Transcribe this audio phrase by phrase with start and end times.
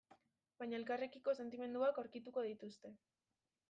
[0.61, 2.99] Baina elkarrekiko sentimenduak aurkituko dituzte.